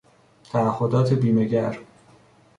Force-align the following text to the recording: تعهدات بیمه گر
تعهدات 0.51 1.13
بیمه 1.13 1.45
گر 1.45 1.79